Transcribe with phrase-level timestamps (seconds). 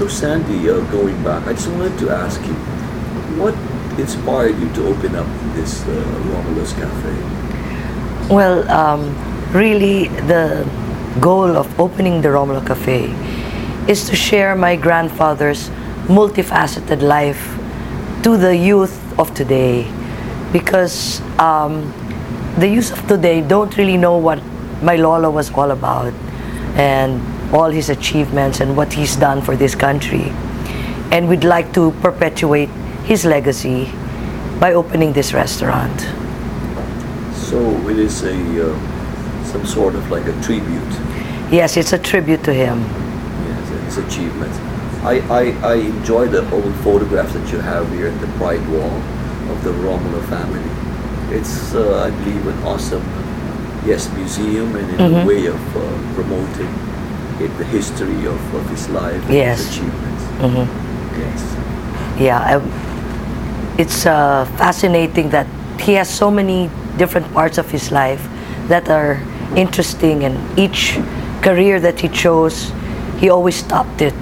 [0.00, 2.54] So Sandy, uh, going back, I just wanted to ask you,
[3.36, 3.52] what
[4.00, 5.90] inspired you to open up this uh,
[6.24, 8.34] Romulo's Cafe?
[8.34, 9.14] Well, um,
[9.52, 10.66] really, the
[11.20, 13.12] goal of opening the Romulo Cafe
[13.92, 15.68] is to share my grandfather's
[16.08, 17.58] multifaceted life
[18.22, 19.84] to the youth of today.
[20.50, 21.92] Because um,
[22.56, 24.42] the youth of today don't really know what
[24.80, 26.14] my Lolo was all about.
[26.76, 27.20] And
[27.52, 30.32] all his achievements and what he's done for this country.
[31.10, 32.68] And we'd like to perpetuate
[33.04, 33.90] his legacy
[34.60, 36.00] by opening this restaurant.
[37.34, 37.58] So
[37.88, 40.92] it is a uh, some sort of like a tribute,
[41.50, 42.78] Yes, it's a tribute to him.
[43.48, 44.56] yes, his achievements.
[45.02, 48.94] I, I, I enjoy the old photographs that you have here at the Pride Wall
[49.50, 50.62] of the Romulo family.
[51.36, 53.02] It's, uh, I believe, an awesome,
[53.84, 55.26] yes, museum and in a Mhm.
[55.26, 55.80] way of uh,
[56.14, 56.68] promoting
[57.48, 59.58] the history of, of his life and Yes.
[59.58, 60.24] his achievements.
[60.40, 60.66] Mhm.
[61.18, 61.56] Yes.
[62.18, 62.60] Yeah, I,
[63.78, 65.46] it's uh, fascinating that
[65.78, 68.20] he has so many different parts of his life
[68.68, 69.18] that are
[69.56, 70.98] interesting, and each
[71.42, 72.72] career that he chose,
[73.18, 74.14] he always stopped it.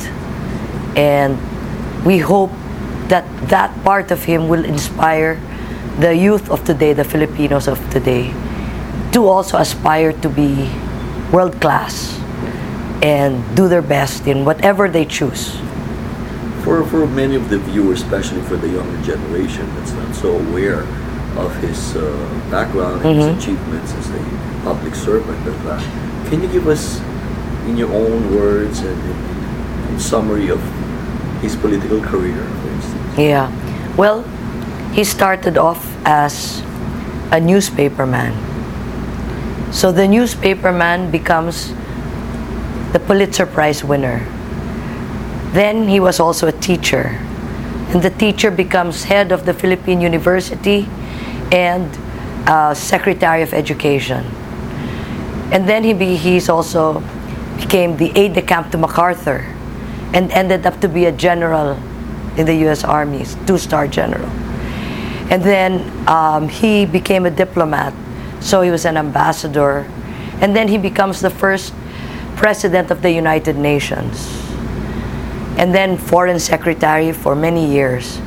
[0.96, 1.36] And
[2.04, 2.50] we hope
[3.08, 5.40] that that part of him will inspire
[5.98, 8.32] the youth of today, the Filipinos of today,
[9.12, 10.70] to also aspire to be
[11.32, 12.17] world class
[13.02, 15.56] and do their best in whatever they choose.
[16.64, 20.82] For, for many of the viewers, especially for the younger generation that's not so aware
[21.38, 22.02] of his uh,
[22.50, 23.34] background and Mhm.
[23.34, 24.22] his achievements as a
[24.64, 25.80] public servant, of that,
[26.28, 27.00] can you give us,
[27.66, 30.60] in your own words and in, in summary of
[31.40, 33.18] his political career, for instance?
[33.18, 33.48] Yeah.
[33.96, 34.24] Well,
[34.92, 36.60] he started off as
[37.30, 38.34] a newspaperman.
[39.70, 41.72] So the newspaperman becomes
[42.92, 44.24] the Pulitzer Prize winner.
[45.52, 47.18] Then he was also a teacher.
[47.92, 50.88] And the teacher becomes head of the Philippine University
[51.52, 51.88] and
[52.48, 54.24] uh, Secretary of Education.
[55.52, 57.02] And then he be, he's also
[57.56, 59.46] became the aide de camp to MacArthur
[60.12, 61.78] and ended up to be a general
[62.36, 62.84] in the U.S.
[62.84, 64.28] Army, two-star general.
[65.30, 67.92] And then um, he became a diplomat,
[68.40, 69.80] so he was an ambassador.
[70.40, 71.74] And then he becomes the first
[72.38, 74.30] president of the United Nations.
[75.58, 78.20] And then foreign secretary for many years.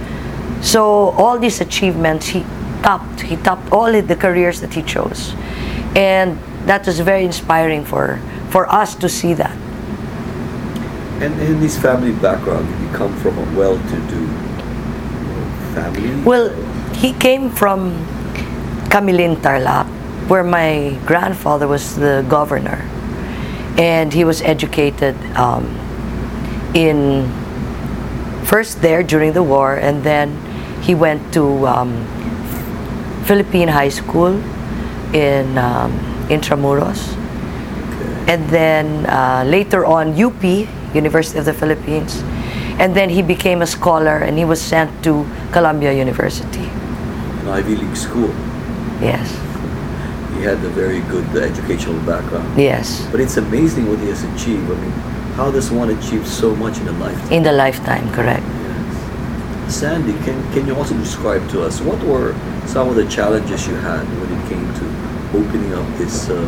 [0.61, 2.45] So all these achievements, he
[2.83, 3.21] topped.
[3.21, 5.33] He topped all the careers that he chose.
[5.95, 9.57] And that was very inspiring for, for us to see that.
[11.23, 14.27] And in his family background, did he come from a well-to-do
[15.73, 16.21] family?
[16.23, 16.49] Well,
[16.93, 17.95] he came from
[18.89, 19.87] Camiling Tarlac,
[20.27, 22.83] where my grandfather was the governor.
[23.77, 25.65] And he was educated um,
[26.73, 27.29] in
[28.43, 30.35] first there during the war, and then
[30.81, 32.05] he went to um,
[33.25, 34.35] Philippine High School
[35.13, 35.91] in um,
[36.27, 37.15] Intramuros.
[37.15, 38.33] Okay.
[38.33, 40.43] and then uh, later on UP,
[40.93, 42.23] University of the Philippines,
[42.79, 46.65] and then he became a scholar and he was sent to Columbia University.
[47.43, 48.33] An Ivy League school.
[49.01, 49.31] Yes,
[50.41, 52.59] He had a very good uh, educational background.
[52.59, 54.71] yes, But it's amazing what he has achieved.
[54.71, 54.89] I mean,
[55.37, 57.31] how does one achieve so much in a lifetime?
[57.31, 58.41] in the lifetime, correct.
[58.43, 59.75] Yes.
[59.75, 62.33] Sandy, can, can you also describe to us what were
[62.65, 64.85] some of the challenges you had when it came to
[65.37, 66.41] opening up this uh,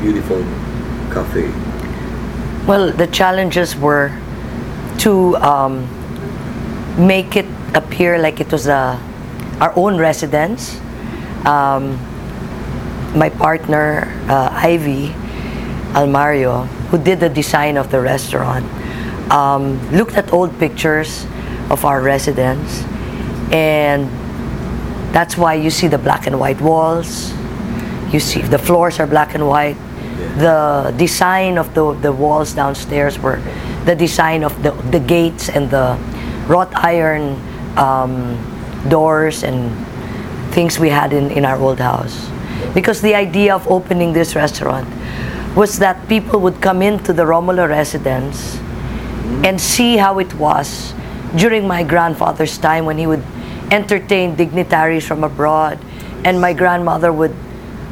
[0.00, 0.38] beautiful
[1.12, 1.50] cafe?
[2.68, 4.16] Well, the challenges were
[4.98, 5.88] to um,
[6.96, 8.96] make it appear like it was a,
[9.58, 10.78] our own residence.
[11.44, 11.98] Um,
[13.14, 15.08] my partner, uh, Ivy
[15.94, 18.66] Almario, who did the design of the restaurant,
[19.30, 21.26] um, looked at old pictures
[21.70, 22.82] of our residence,
[23.52, 24.08] and
[25.14, 27.32] that's why you see the black and white walls.
[28.12, 29.76] You see the floors are black and white.
[30.38, 33.40] The design of the, the walls downstairs were
[33.84, 35.96] the design of the, the gates and the
[36.48, 37.38] wrought iron
[37.78, 38.36] um,
[38.88, 39.70] doors and
[40.52, 42.30] things we had in, in our old house.
[42.72, 44.88] Because the idea of opening this restaurant
[45.56, 48.58] was that people would come into the Romulo residence
[49.44, 50.94] and see how it was
[51.36, 53.22] during my grandfather's time when he would
[53.70, 55.78] entertain dignitaries from abroad
[56.24, 57.34] and my grandmother would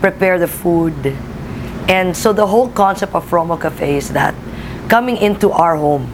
[0.00, 1.16] prepare the food.
[1.88, 4.34] And so the whole concept of Romulo Cafe is that
[4.88, 6.10] coming into our home.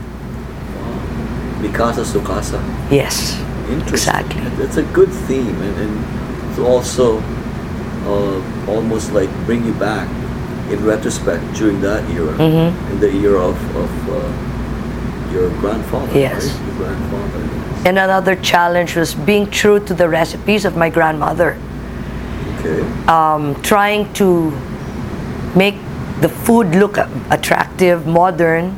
[1.61, 2.61] Mikasa Sukasa.
[2.91, 3.39] Yes.
[3.69, 4.15] Interesting.
[4.15, 4.41] Exactly.
[4.57, 7.21] That's a good theme, and, and it's also
[8.09, 8.41] uh,
[8.71, 10.09] almost like bring you back
[10.73, 12.73] in retrospect during that era, Mhm.
[12.93, 16.19] in the era of, of uh, your grandfather.
[16.19, 16.47] Yes.
[16.47, 16.67] Right?
[16.67, 17.41] Your grandfather.
[17.85, 21.57] And another challenge was being true to the recipes of my grandmother.
[22.59, 22.83] Okay.
[23.07, 24.51] um, trying to
[25.55, 25.77] make
[26.21, 26.99] the food look
[27.31, 28.75] attractive, modern,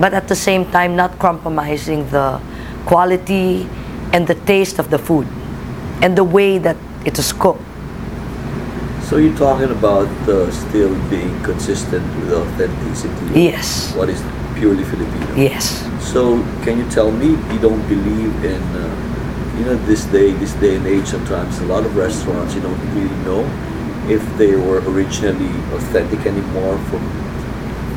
[0.00, 2.40] but at the same time not compromising the
[2.86, 3.68] quality
[4.14, 5.26] and the taste of the food
[6.00, 7.60] and the way that it is cooked.
[9.10, 13.40] So you're talking about uh, still being consistent with authenticity.
[13.50, 13.92] Yes.
[13.96, 14.22] What is
[14.54, 15.34] purely Filipino.
[15.34, 15.82] Yes.
[15.98, 20.52] So can you tell me you don't believe in, uh, you know, this day, this
[20.62, 23.42] day and age, sometimes a lot of restaurants you don't really know
[24.08, 26.78] if they were originally authentic anymore.
[26.86, 27.02] From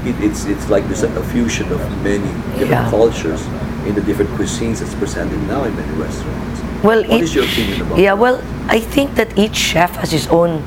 [0.10, 2.26] it, it's it's like there's a, fusion of many
[2.58, 2.90] different Yeah.
[2.90, 3.46] cultures
[3.86, 6.58] in the different cuisines that's presented now in many restaurants.
[6.84, 8.22] Well, What each- is your opinion about Yeah, that?
[8.24, 10.64] well, I think that each chef has his own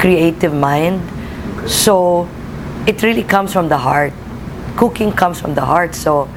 [0.00, 1.00] creative mind.
[1.68, 2.28] So
[2.86, 4.12] it really comes from the heart.
[4.76, 5.94] Cooking comes from the heart.
[5.94, 6.28] So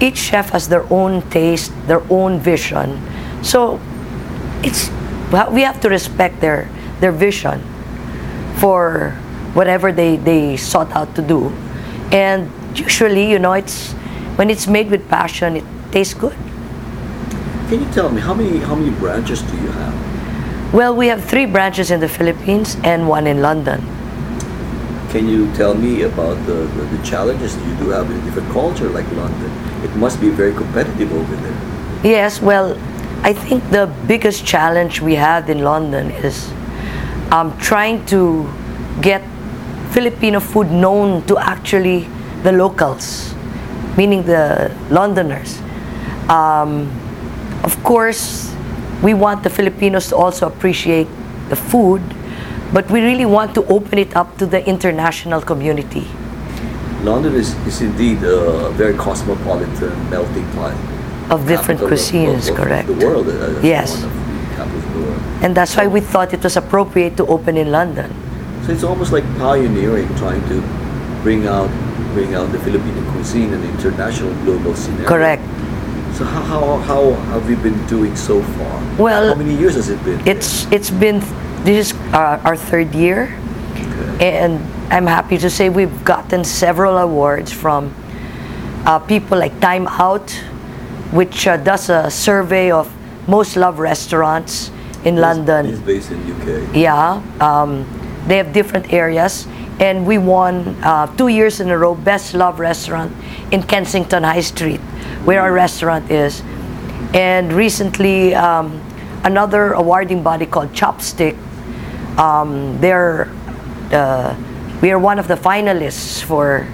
[0.00, 3.00] each chef has their own taste, their own vision.
[3.42, 3.80] So
[4.62, 4.90] it's
[5.52, 6.68] we have to respect their
[7.00, 7.62] their vision
[8.56, 9.14] for
[9.54, 11.48] whatever they, they sought out to do.
[12.10, 13.92] And usually, you know, it's
[14.36, 16.36] when it's made with passion, it tastes good.
[17.68, 20.17] Can you tell me how many how many branches do you have?
[20.70, 23.80] Well, we have three branches in the Philippines and one in London.
[25.08, 28.52] Can you tell me about the, the, the challenges you do have in a different
[28.52, 29.50] culture like London?
[29.82, 31.56] It must be very competitive over there.
[32.04, 32.78] Yes, well,
[33.22, 36.52] I think the biggest challenge we have in London is
[37.32, 38.46] um, trying to
[39.00, 39.22] get
[39.92, 42.06] Filipino food known to actually
[42.42, 43.34] the locals,
[43.96, 45.62] meaning the Londoners.
[46.28, 46.92] Um,
[47.64, 48.54] of course,
[49.02, 51.06] we want the Filipinos to also appreciate
[51.48, 52.02] the food,
[52.72, 56.06] but we really want to open it up to the international community.
[57.02, 60.74] London is, is indeed a very cosmopolitan melting pot.
[61.30, 62.86] Of different capital of- cuisines, of, of correct.
[62.88, 63.28] The world.
[63.28, 64.02] uh, Yes.
[64.02, 65.22] Of the capitals of the world.
[65.42, 68.10] And that's why we thought it was appropriate to open in London.
[68.66, 70.60] So it's almost like pioneering, trying to
[71.22, 71.70] bring out
[72.14, 75.06] bring out the Filipino cuisine in the international global scenario.
[75.06, 75.42] Correct.
[76.18, 78.96] So how, how, how have we been doing so far?
[78.98, 80.18] Well, how many years has it been?
[80.26, 81.20] It's it's been
[81.62, 83.30] this is uh, our third year,
[83.78, 84.34] Okay.
[84.42, 84.58] and
[84.92, 87.94] I'm happy to say we've gotten several awards from
[88.84, 90.32] uh, people like Time Out,
[91.14, 92.90] which uh, does a survey of
[93.28, 94.72] most loved restaurants
[95.04, 95.66] in He's- London.
[95.66, 96.74] He's based in UK.
[96.74, 97.86] Yeah, um,
[98.26, 99.46] they have different areas,
[99.80, 103.12] and we won uh, two years in a row Best Love Restaurant
[103.52, 104.80] in Kensington High Street,
[105.24, 106.42] where our restaurant is.
[107.14, 108.80] And recently, um,
[109.24, 111.36] another awarding body called Chopstick,
[112.18, 113.30] um, they're
[113.92, 114.36] uh,
[114.82, 116.66] we are one of the finalists for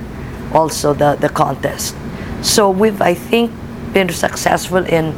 [0.53, 1.97] also the, the contest.
[2.43, 3.51] So we've I think
[3.93, 5.15] been successful in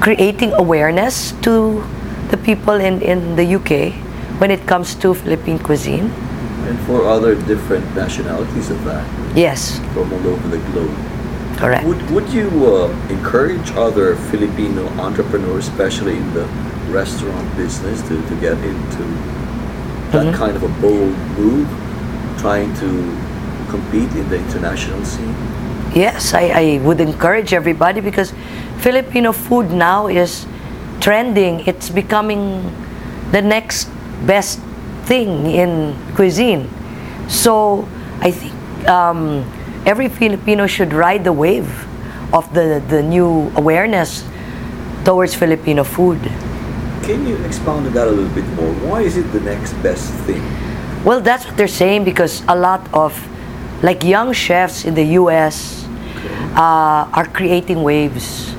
[0.00, 1.84] creating awareness to
[2.30, 3.94] the people in, in the UK
[4.40, 6.10] when it comes to Philippine cuisine.
[6.68, 9.04] And for other different nationalities of that,
[9.36, 10.94] Yes, from all over the globe.
[11.56, 11.84] correct.
[11.86, 16.46] Would, would you uh, encourage other Filipino entrepreneurs, especially in the
[16.90, 19.04] restaurant business, to, to get into
[20.12, 20.34] that Mhm.
[20.34, 21.68] kind of a bold move,
[22.38, 22.88] trying to
[23.70, 25.34] compete in the international scene?
[25.94, 28.32] Yes, I, I would encourage everybody because
[28.78, 30.46] Filipino food now is
[31.00, 31.60] trending.
[31.66, 32.62] It's becoming
[33.30, 33.88] the next
[34.26, 34.60] best
[35.04, 36.68] thing in cuisine.
[37.28, 37.88] So
[38.20, 38.54] I think
[38.88, 39.44] um,
[39.86, 41.68] every Filipino should ride the wave
[42.32, 44.24] of the, the new awareness
[45.04, 46.20] towards Filipino food.
[47.02, 48.72] Can you expound on that a little bit more?
[48.88, 50.42] Why is it the next best thing?
[51.04, 53.12] Well, that's what they're saying because a lot of
[53.82, 55.84] like young chefs in the US
[56.54, 58.54] uh, are creating waves.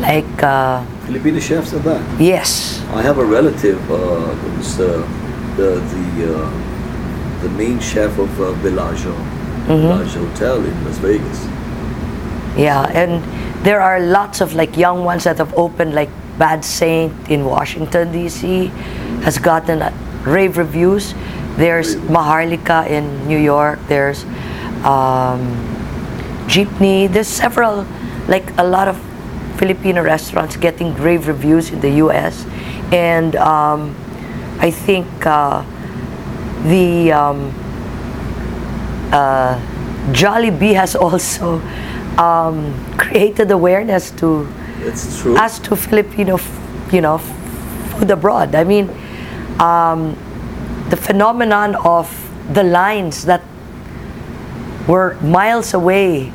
[0.00, 2.20] Like, uh, Filipino chefs are that.
[2.20, 5.02] yes, I have a relative uh, who's uh,
[5.56, 9.14] the the uh, the main chef of uh, Bellagio,
[9.66, 11.46] Bellagio Hotel in Las Vegas.
[12.56, 13.22] yeah, and
[13.64, 18.12] there are lots of like young ones that have opened, like Bad Saint in Washington
[18.12, 18.66] D.C.
[19.22, 19.92] has gotten uh,
[20.24, 21.14] rave reviews.
[21.56, 21.96] There's?
[21.96, 23.78] Maharlika in New York.
[23.88, 24.24] There's
[24.84, 25.52] um,
[26.48, 27.12] Jeepney.
[27.12, 27.86] There's several,
[28.26, 28.96] like a lot of
[29.58, 32.46] Filipino restaurants getting rave reviews in the U.S.
[32.90, 33.94] And um,
[34.62, 35.64] I think uh,
[36.64, 37.50] the um,
[39.12, 39.58] uh,
[40.12, 41.58] Jollibee has also
[42.18, 44.46] um, created awareness to
[44.80, 45.36] It's true.
[45.36, 48.54] us to Filipino, f- you know, f- food abroad.
[48.54, 48.88] I mean,
[49.58, 50.16] um,
[50.90, 52.06] the phenomenon of
[52.54, 53.42] the lines that
[54.86, 56.26] were miles away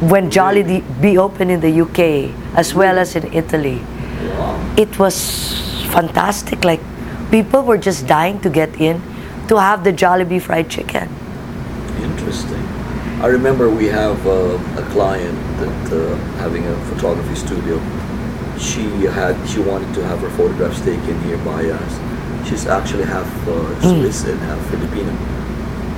[0.00, 3.80] when Jollibee be opened in the UK as well as in Italy,
[4.38, 4.74] Wow.
[4.76, 5.60] it was
[5.92, 6.64] fantastic.
[6.64, 6.80] Like
[7.30, 9.00] people were just dying to get in
[9.48, 11.08] to have the Jollibee fried chicken.
[12.00, 12.64] Interesting.
[13.22, 17.78] I remember we have uh, a client that uh, having a photography studio.
[18.58, 22.48] She had she wanted to have her photographs taken here by us.
[22.48, 25.10] She's actually half uh, Swiss and half Filipino.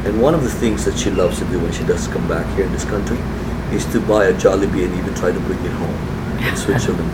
[0.06, 2.46] And one of the things that she loves to do when she does come back
[2.56, 3.18] here in this country
[3.72, 7.10] is to buy a Jollibee and even try to bring it home in Switzerland.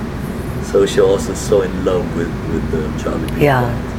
[0.66, 3.40] so she also so in love with with the Jollibee.
[3.42, 3.97] Yeah.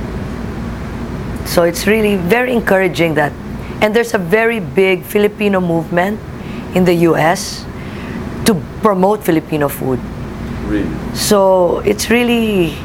[1.49, 3.33] So it's really very encouraging that,
[3.81, 6.19] and there's a very big Filipino movement
[6.75, 7.65] in the US
[8.45, 8.53] to
[8.83, 9.99] promote Filipino food.
[10.67, 10.85] Really.
[11.15, 12.77] So it's really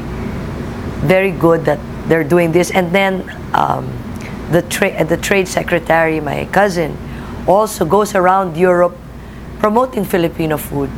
[1.05, 1.77] very good that
[2.09, 2.71] they're doing this.
[2.71, 3.85] And then um,
[4.49, 6.97] the, tra- the trade secretary, my cousin,
[7.45, 8.97] also goes around Europe
[9.59, 10.89] promoting Filipino food,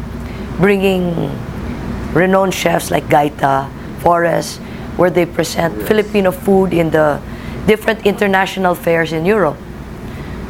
[0.55, 1.13] bringing
[2.13, 3.69] renowned chefs like Gaita,
[3.99, 4.57] Forés,
[4.95, 5.87] where they present Yes.
[5.89, 7.19] Filipino food in the
[7.67, 9.57] different international fairs in Europe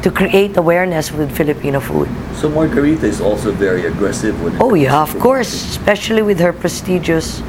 [0.02, 2.08] to create awareness with Filipino food.
[2.34, 7.42] So Margarita is also very aggressive when Oh yeah, of course, especially with her prestigious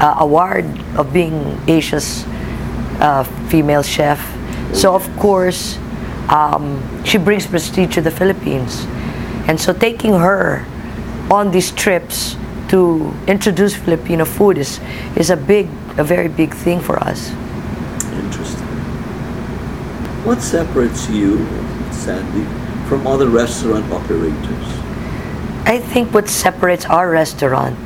[0.00, 0.66] uh, award
[0.98, 2.24] of being Asia's
[2.98, 4.18] uh, female chef.
[4.74, 5.78] So of course,
[6.28, 8.86] um, she brings prestige to the Philippines,
[9.46, 10.66] and so taking her
[11.30, 12.36] on these trips
[12.68, 14.80] to introduce Filipino food is
[15.14, 17.30] is a big, a very big thing for us.
[20.24, 21.36] What separates you,
[21.92, 22.44] Sandy,
[22.88, 24.66] from other restaurant operators?
[25.66, 27.76] I think what separates our restaurant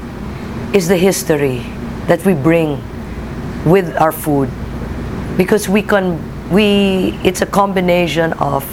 [0.72, 1.66] is the history
[2.06, 2.80] that we bring
[3.64, 4.48] with our food
[5.36, 8.64] because we can we it's a combination of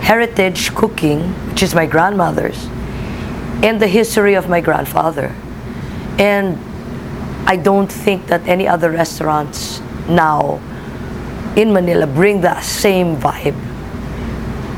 [0.00, 2.66] heritage cooking which is my grandmother's
[3.64, 5.34] and the history of my grandfather
[6.18, 6.56] and
[7.48, 10.60] I don't think that any other restaurants now
[11.56, 13.56] in Manila bring the same vibe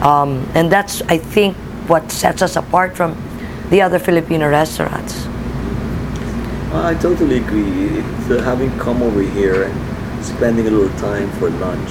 [0.03, 1.57] um, and that's I think
[1.89, 3.17] what sets us apart from
[3.71, 5.27] the other Filipino restaurants.
[6.73, 8.01] I totally agree.
[8.01, 11.91] Uh, having come over here and spending a little time for lunch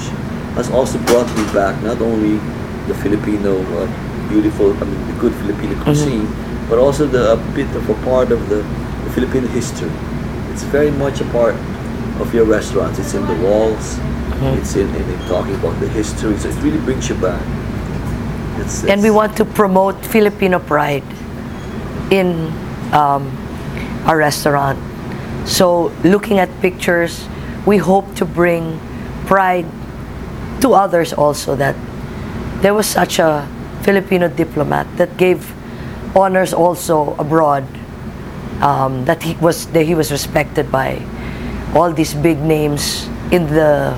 [0.56, 2.38] has also brought me back not only
[2.88, 6.27] the Filipino uh, beautiful, I mean the good Filipino cuisine,
[6.70, 8.62] but also the a bit of a part of the,
[9.03, 9.91] the Filipino history.
[10.51, 11.56] It's very much a part
[12.22, 13.00] of your restaurants.
[13.00, 13.98] It's in the walls.
[14.39, 16.38] It's in, in, in talking about the history.
[16.38, 17.41] So it really brings you back.
[18.60, 21.03] It's, and we want to promote Filipino pride
[22.12, 22.51] in
[22.94, 23.32] um,
[24.06, 24.79] our restaurant.
[25.48, 27.27] So, looking at pictures,
[27.65, 28.79] we hope to bring
[29.25, 29.65] pride
[30.62, 31.75] to others also that
[32.62, 33.48] there was such a
[33.82, 35.53] Filipino diplomat that gave
[36.15, 37.65] honors also abroad.
[38.62, 41.06] Um, that he was that he was respected by
[41.75, 43.94] all these big names in the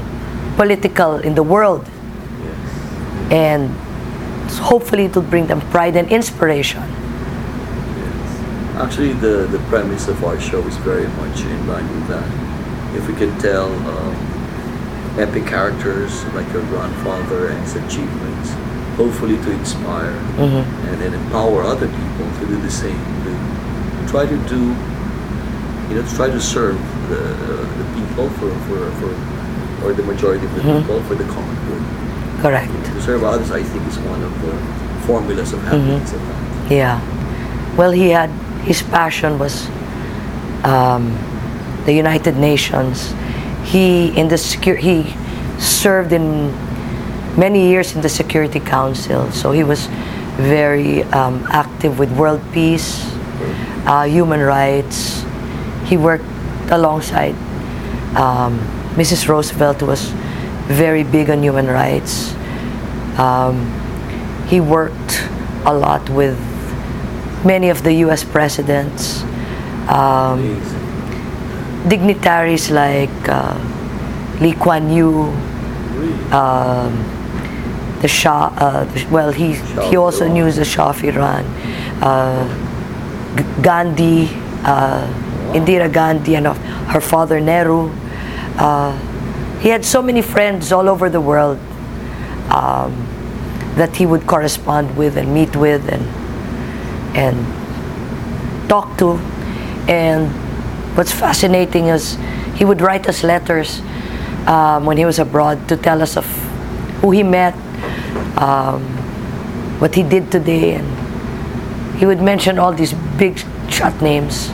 [0.60, 1.84] political in the world
[2.44, 2.60] Yes.
[3.48, 3.63] and
[4.72, 6.84] hopefully it will bring them pride and inspiration.
[8.84, 12.28] Actually, the, the premise of our show is very much in line with that.
[12.98, 14.16] If we can tell um,
[15.20, 18.50] epic characters like your grandfather and his achievements,
[18.96, 20.63] hopefully to inspire Mhm.
[20.89, 23.00] and, and empower other people to do the same.
[23.25, 23.32] To,
[24.12, 24.62] try to do,
[25.88, 26.80] you know, to try to serve
[27.12, 27.22] the,
[27.80, 29.12] the people for, for, for,
[29.84, 30.82] or the majority of the Mhm.
[30.82, 31.84] people for the common good.
[32.42, 32.72] Correct.
[32.96, 34.54] To serve others, I think, is one of the
[35.08, 36.14] formulas of happiness.
[36.14, 36.72] in life.
[36.72, 37.00] Yeah.
[37.78, 38.30] Well, he had
[38.66, 39.68] his passion was
[40.64, 41.16] um,
[41.86, 43.14] the United Nations.
[43.64, 45.16] He in the secure he
[45.58, 46.52] served in
[47.38, 49.88] many years in the Security Council, so he was
[50.38, 53.06] very um, active with world peace,
[53.86, 55.24] uh, human rights.
[55.86, 56.24] He worked
[56.72, 57.36] alongside
[58.16, 58.60] um,
[58.96, 59.27] Mrs.
[59.27, 60.10] Roosevelt, was
[60.67, 62.34] very big on human rights.
[63.17, 63.65] Um,
[64.48, 65.24] he worked
[65.65, 66.38] a lot with
[67.46, 68.24] many of the U.S.
[68.24, 69.24] presidents,
[69.88, 70.60] um,
[71.88, 73.58] dignitaries like uh,
[74.41, 75.24] Lee Kuan Yew,
[76.31, 76.91] um,
[78.01, 78.51] the Shah.
[78.58, 79.53] Uh, well, he
[79.89, 81.46] he also knew the Shah of Iran,
[82.01, 82.48] uh,
[83.38, 84.29] G- Gandhi,
[84.63, 85.05] uh,
[85.53, 86.58] Indira Gandhi, and of
[86.93, 87.91] her father Nehru.
[88.60, 88.92] Uh,
[89.60, 91.58] he had so many friends all over the world
[92.51, 92.94] um,
[93.75, 96.04] that he would correspond with and meet with and
[97.16, 99.13] and talk to.
[99.88, 100.28] And
[100.98, 102.18] what's fascinating is
[102.56, 103.82] he would write us letters
[104.46, 106.25] um, when he was abroad to tell us of
[107.01, 107.54] who he met,
[108.38, 108.84] um,
[109.80, 113.39] what he did today, and he would mention all these big
[113.70, 114.50] shot names,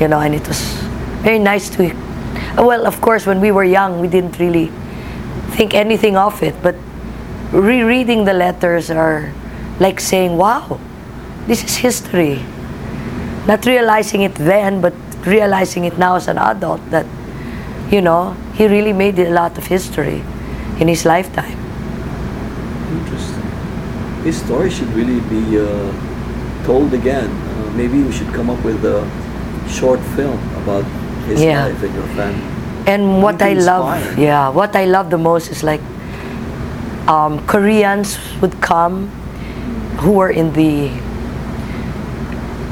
[0.00, 0.60] you know, and it was
[1.22, 2.05] very nice to.
[2.56, 4.72] Well, of course, when we were young, we didn't really
[5.52, 6.74] think anything of it, but
[7.52, 9.32] rereading the letters are
[9.78, 10.80] like saying, "Wow,
[11.46, 12.40] this is history."
[13.46, 14.94] Not realizing it then, but
[15.26, 17.06] realizing it now as an adult that,
[17.90, 20.24] you know, he really made a lot of history
[20.80, 21.58] in his lifetime.
[22.90, 23.46] Interesting.
[24.24, 25.92] His story should really be uh,
[26.64, 27.30] told again.
[27.30, 29.04] Uh, maybe we should come up with a
[29.68, 30.84] short film about
[31.26, 31.66] his Yeah.
[31.66, 32.42] life and your family.
[32.86, 34.22] And what I love, inspiring.
[34.22, 35.80] yeah, what I love the most is like
[37.08, 39.08] um, Koreans would come
[39.98, 40.90] who were in the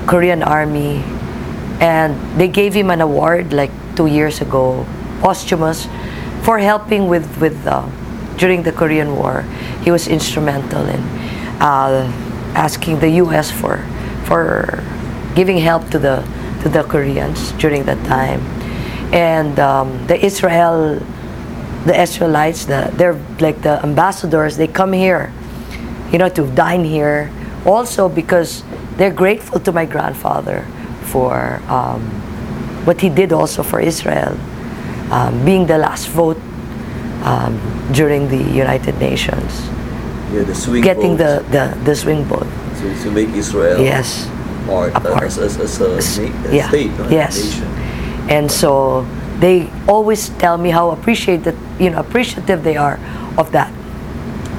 [0.06, 1.02] Korean army,
[1.80, 4.87] and they gave him an award like two years ago,
[5.20, 5.88] posthumous,
[6.42, 7.82] for helping with with uh,
[8.37, 9.42] during the Korean War.
[9.82, 11.00] He was instrumental in
[11.61, 12.06] uh,
[12.54, 13.50] asking the U.S.
[13.50, 13.80] for
[14.25, 14.78] for
[15.34, 16.23] giving help to the
[16.64, 18.40] to the Koreans during that time,
[19.14, 21.00] and um, the Israel
[21.85, 25.33] the Israelites, the, they're like the ambassadors, they come here,
[26.11, 27.30] you know, to dine here.
[27.66, 28.62] Also because
[28.97, 30.66] they're grateful to my grandfather
[31.02, 32.00] for um,
[32.87, 34.38] what he did also for Israel,
[35.11, 36.38] um, being the last vote
[37.23, 37.61] um,
[37.92, 39.66] during the United Nations,
[40.33, 42.47] Yeah, the swing getting the, the, the swing vote.
[42.80, 44.28] to, to make Israel Yes.
[44.66, 45.23] Part, A part.
[45.25, 45.88] As, as, as a,
[46.23, 46.68] na- a yeah.
[46.68, 47.09] state, no?
[47.09, 47.37] Yes.
[47.44, 47.64] nation.
[48.28, 49.06] And so
[49.38, 52.99] they always tell me how appreciated, you know, appreciative they are
[53.37, 53.73] of that.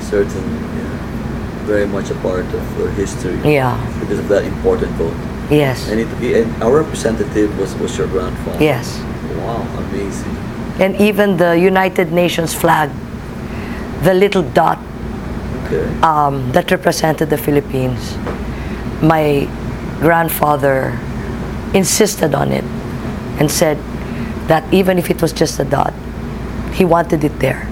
[0.01, 1.65] Certainly, yeah.
[1.65, 3.75] very much a part of our history Yeah.
[3.99, 5.15] because of that important vote.
[5.49, 5.89] Yes.
[5.89, 8.63] And, it, and our representative was, was your grandfather.
[8.63, 8.99] Yes.
[9.37, 10.35] Wow, amazing.
[10.79, 12.89] and even the United Nations flag,
[14.03, 14.79] the little dot
[15.65, 15.85] Okay.
[16.01, 18.17] um, that represented the Philippines,
[19.01, 19.47] my
[19.99, 20.97] grandfather
[21.73, 22.63] insisted on it
[23.39, 23.77] and said
[24.47, 25.93] that even if it was just a dot,
[26.73, 27.67] he wanted it there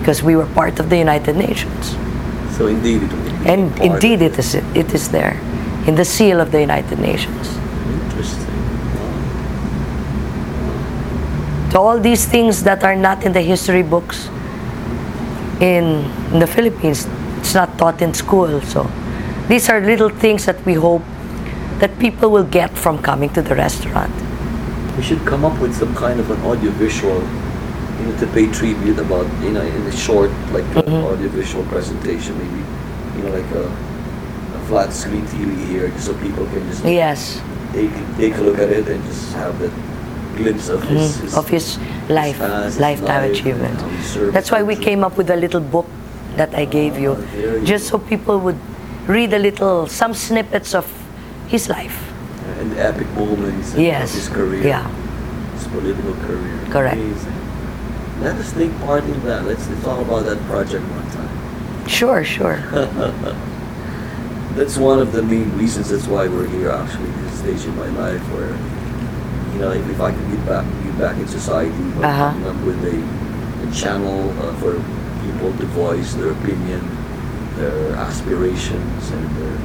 [0.00, 1.96] because we were part of the United Nations.
[2.56, 3.12] so indeed, it
[3.46, 5.40] And indeed, it is, it is there
[5.86, 7.48] in the seal of the United Nations.
[8.04, 8.46] Interesting.
[11.70, 14.28] So all these things that are not in the history books
[15.60, 17.06] in, in the Philippines,
[17.38, 18.60] it's not taught in school.
[18.62, 18.90] So
[19.48, 21.02] these are little things that we hope
[21.78, 24.12] that people will get from coming to the restaurant.
[24.96, 27.20] We should come up with some kind of an audiovisual,
[28.00, 31.04] you know, to pay tribute about, you know, in a short, like Mhm.
[31.04, 32.62] audiovisual presentation, maybe,
[33.16, 33.64] you know, like a,
[34.56, 37.40] a flat screen TV here, so people can just Yes,
[37.72, 39.72] take, take a look at it and just have that
[40.36, 43.80] glimpse of his, mhm, his of his life, his lifetime life, achievement.
[43.80, 45.86] how he served That's why we came up with a little book
[46.36, 47.98] that I gave you, Ah, you just go.
[47.98, 48.58] so people would
[49.06, 50.84] read a little, some snippets of
[51.48, 51.96] his life.
[52.60, 54.86] and the epic moments of Yes, his career, yeah.
[55.58, 56.58] his political career.
[56.70, 56.96] Correct.
[56.96, 57.32] Amazing.
[58.22, 59.44] Let us take part in that.
[59.44, 61.88] Let's talk about that project one time.
[61.88, 62.56] Sure, sure.
[64.56, 65.90] That's one of the main reasons.
[65.90, 66.70] That's why we're here.
[66.70, 68.54] Actually, this stage in my life where,
[69.52, 72.30] you know, if, if I could get back, get back in society, Uh-huh.
[72.32, 72.96] coming up with a,
[73.68, 74.80] a channel uh, for
[75.26, 76.80] people to voice their opinion,
[77.56, 79.56] their aspirations, and their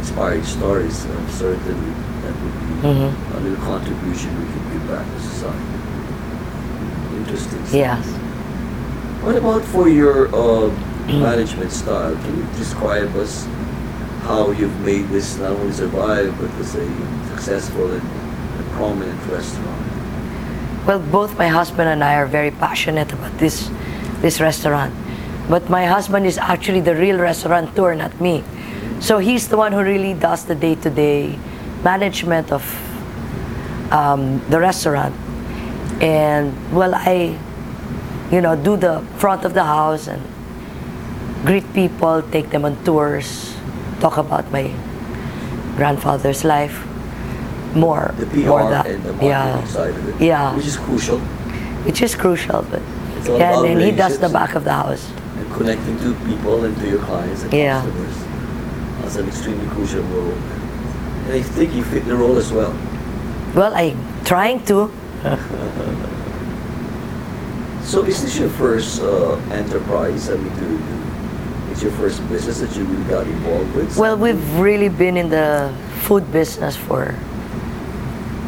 [0.00, 0.96] inspired stories.
[1.04, 1.78] I'm certain
[2.22, 3.10] that would be Mhm.
[3.36, 5.76] a little contribution we can give back to society.
[7.20, 7.60] Interesting.
[7.66, 7.74] stuff.
[7.86, 8.04] Yes.
[9.24, 10.70] What about for your uh,
[11.28, 12.14] management style?
[12.24, 13.46] Can you describe us
[14.28, 16.86] how you've made this not only survive but as a
[17.32, 18.02] successful and,
[18.58, 19.84] and prominent restaurant?
[20.86, 23.56] Well, both my husband and I are very passionate about this
[24.22, 24.92] this restaurant.
[25.48, 28.42] But my husband is actually the real restaurateur, not me.
[29.00, 31.38] So he's the one who really does the day-to-day
[31.82, 32.62] management of
[33.92, 35.14] um, the restaurant.
[36.02, 37.36] And well, I,
[38.30, 40.22] you know, do the front of the house and
[41.44, 43.54] greet people, take them on tours,
[44.00, 44.70] talk about my
[45.76, 46.86] grandfather's life.
[47.74, 50.76] More, The PR more that, and the marketing yeah, side of it, yeah which is
[50.76, 51.18] crucial,
[51.86, 52.62] which is crucial.
[52.68, 52.82] But
[53.16, 55.08] It's all yeah, and then he does the back of the house.
[55.38, 57.80] and connecting to people and to your clients and Yeah.
[57.80, 58.16] customers.
[59.10, 60.30] That's an extremely crucial role.
[61.26, 62.70] And I think you fit the role as well.
[63.56, 64.86] Well, I'm trying to.
[67.82, 70.30] So is this your first uh, enterprise?
[70.30, 73.96] I mean, to, to, it's your first business that you really got involved with?
[73.96, 77.16] Well, we've really been in the food business for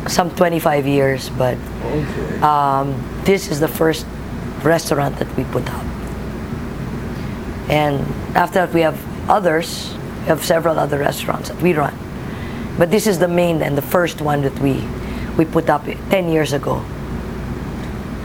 [0.07, 2.39] some 25 years, but Okay.
[2.39, 2.95] um,
[3.25, 4.07] this is the first
[4.63, 5.85] restaurant that we put up.
[7.69, 7.99] And
[8.37, 9.93] after that, we have others.
[10.23, 11.99] We have several other restaurants that we run.
[12.79, 14.87] But this is the main and the first one that we
[15.37, 16.85] we put up 10 years ago.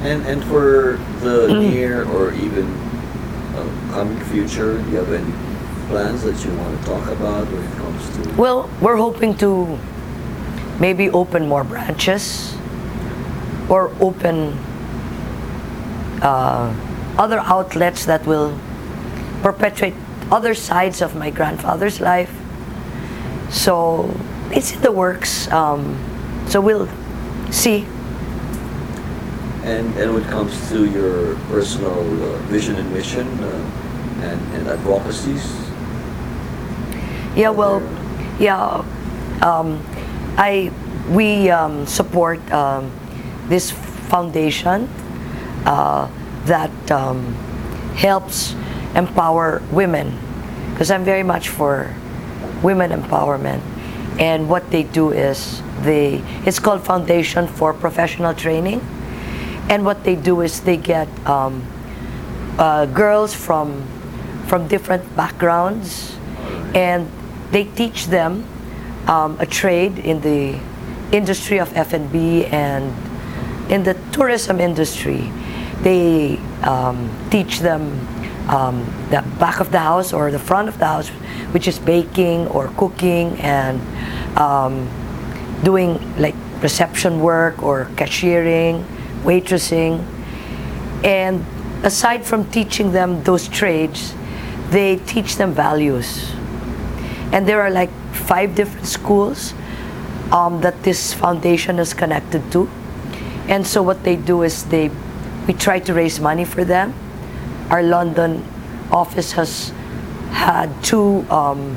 [0.02, 2.70] And and for the near or even
[3.58, 5.34] uh, coming future, do you have any
[5.90, 8.34] plans that you want to talk about when it comes to?
[8.38, 9.80] Well, we're hoping to
[10.80, 12.56] maybe open more branches
[13.70, 14.54] or open
[16.22, 16.70] uh,
[17.18, 18.54] other outlets that will
[19.42, 19.96] perpetuate
[20.32, 22.32] other sides of my grandfather's life.
[23.50, 24.14] So
[24.52, 25.50] it's in the works.
[25.52, 25.96] Um,
[26.48, 26.90] so we'll
[27.52, 27.86] see.
[29.64, 33.48] And and when it comes to your personal uh, vision and mission uh,
[34.24, 35.44] and and advocacies,
[37.36, 37.82] Yeah, well,
[38.40, 38.84] yeah,
[39.42, 39.84] um,
[40.38, 40.72] I
[41.10, 42.92] we um, support um,
[43.48, 43.72] this
[44.10, 44.90] foundation
[45.66, 46.08] uh,
[46.46, 47.34] that um,
[47.96, 48.56] helps
[48.98, 50.18] empower women
[50.72, 51.96] because I'm very much for
[52.62, 53.62] women empowerment.
[54.20, 58.82] And what they do is they it's called Foundation for Professional Training,
[59.70, 61.64] and what they do is they get um,
[62.58, 63.86] uh, girls from
[64.48, 66.16] from different backgrounds
[66.74, 67.08] and
[67.52, 68.46] they teach them
[69.08, 70.60] um, a trade in the
[71.12, 72.94] industry of F&B and
[73.72, 75.30] in the tourism industry.
[75.82, 78.08] They um, teach them
[78.50, 81.10] um, the back of the house or the front of the house,
[81.54, 83.80] which is baking or cooking and
[84.38, 84.90] um,
[85.64, 88.84] doing like reception work or cashiering,
[89.24, 90.04] waitressing.
[91.04, 91.46] And
[91.84, 94.14] aside from teaching them those trades,
[94.70, 96.32] they teach them values.
[97.32, 99.54] And there are like five different schools
[100.32, 102.70] um, that this foundation is connected to.
[103.48, 104.92] And so what they do is they,
[105.48, 106.94] we try to raise money for them.
[107.70, 108.44] Our London
[108.92, 109.74] office has
[110.32, 111.76] had two um,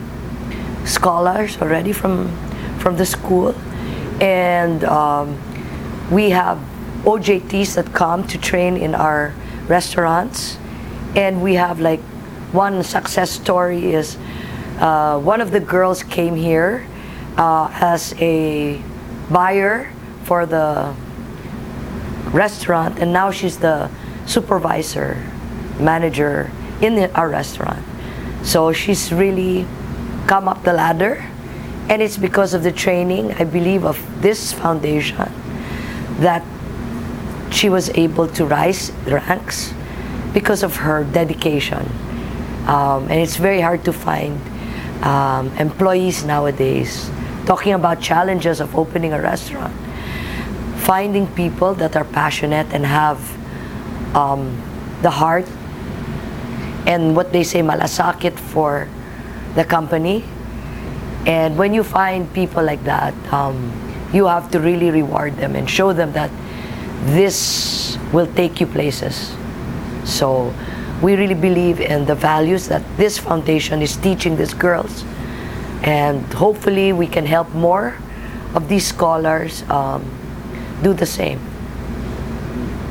[0.85, 2.31] scholars already from
[2.79, 3.55] from the school,
[4.21, 5.37] and um,
[6.11, 6.59] we have
[7.05, 9.35] OJTs that come to train in our
[9.69, 10.59] restaurants,
[11.15, 12.01] and we have like
[12.53, 14.17] one success story is
[14.79, 16.87] uh, one of the girls came here
[17.37, 18.81] uh, as a
[19.31, 19.93] buyer
[20.25, 20.95] for the
[22.33, 23.91] restaurant, and now she's the
[24.27, 25.17] supervisor,
[25.81, 27.85] manager in the, our restaurant.
[28.43, 29.67] So she's really
[30.27, 31.25] come up the ladder,
[31.89, 35.33] and it's because of the training, I believe, of this foundation
[36.21, 36.45] that
[37.51, 39.75] she was able to rise ranks
[40.33, 41.85] because of her dedication.
[42.67, 44.41] Um, and it's very hard to find
[45.03, 47.11] um, employees nowadays
[47.47, 49.75] talking about challenges of opening a restaurant.
[50.85, 53.19] Finding people that are passionate and have
[54.15, 54.57] um,
[55.03, 55.47] the heart
[56.87, 58.89] and what they say malasakit for
[59.55, 60.25] the company.
[61.27, 63.73] And when you find people like that, um,
[64.13, 66.31] you have to really reward them and show them that
[67.15, 69.35] this will take you places.
[70.05, 70.53] So
[71.03, 75.05] we really believe in the values that this foundation is teaching these girls.
[75.83, 77.97] And hopefully we can help more
[78.55, 80.05] of these scholars um,
[80.83, 81.41] do the same.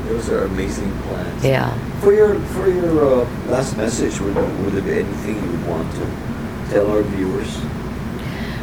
[0.06, 1.44] those are amazing plans.
[1.44, 1.89] Yeah.
[2.00, 5.92] For your for your uh, last message, would, would there be anything you would want
[5.96, 6.04] to
[6.72, 7.60] tell our viewers?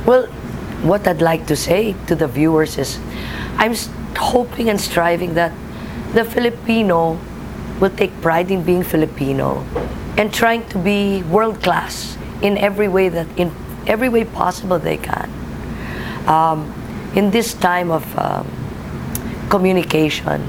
[0.07, 0.25] Well,
[0.81, 2.97] what I'd like to say to the viewers is
[3.57, 3.75] I'm
[4.17, 5.53] hoping and striving that
[6.13, 7.19] the Filipino
[7.79, 9.61] will take pride in being Filipino
[10.17, 13.53] and trying to be world class in every way that in
[13.85, 15.29] every way possible they can.
[16.25, 16.73] Um,
[17.15, 18.49] in this time of um,
[19.49, 20.41] communication,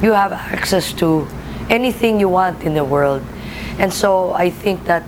[0.00, 1.28] you have access to
[1.70, 3.22] anything you want in the world.
[3.78, 5.04] And so I think that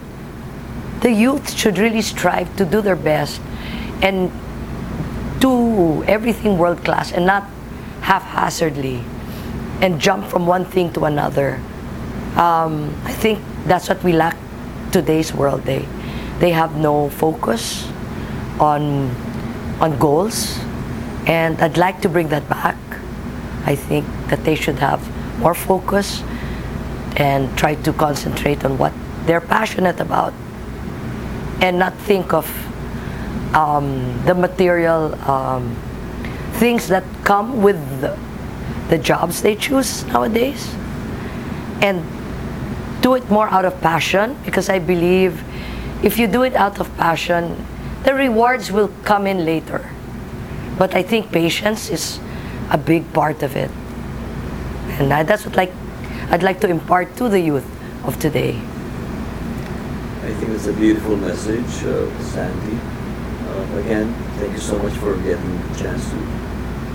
[1.00, 3.40] the youth should really strive to do their best
[4.02, 4.32] and
[5.38, 7.44] do everything world class and not
[8.00, 9.04] haphazardly
[9.80, 11.60] and jump from one thing to another.
[12.36, 14.36] Um, I think that's what we lack
[14.92, 15.62] today's world.
[15.64, 15.86] They
[16.38, 17.86] they have no focus
[18.58, 19.10] on
[19.80, 20.58] on goals,
[21.26, 22.76] and I'd like to bring that back.
[23.66, 25.00] I think that they should have
[25.38, 26.22] more focus
[27.16, 28.92] and try to concentrate on what
[29.26, 30.32] they're passionate about
[31.60, 32.46] and not think of
[33.54, 35.76] um, the material um,
[36.54, 38.18] things that come with the,
[38.88, 40.74] the jobs they choose nowadays
[41.80, 42.02] and
[43.00, 45.42] do it more out of passion because I believe
[46.02, 47.56] if you do it out of passion,
[48.02, 49.88] the rewards will come in later.
[50.78, 52.20] But I think patience is
[52.70, 53.70] a big part of it.
[54.98, 55.72] And that's what like
[56.30, 57.66] I'd like to impart to the youth
[58.04, 58.56] of today.
[60.22, 62.78] I think it's a beautiful message, uh, Sandy.
[63.46, 66.16] Uh, again, thank you so much for getting the chance to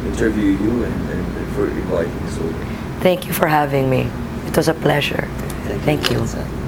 [0.07, 2.65] interview you and, and for inviting us over.
[3.01, 4.09] Thank you for having me.
[4.47, 5.27] It was a pleasure.
[5.85, 6.17] Thank you.
[6.17, 6.58] Elsa.